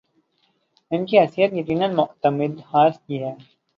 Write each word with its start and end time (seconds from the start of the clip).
‘ان 0.91 1.01
کی 1.05 1.15
حیثیت 1.19 1.51
یقینا 1.53 1.87
معتمد 1.97 2.53
خاص 2.69 2.95
کی 2.99 3.23
ہے۔ 3.23 3.33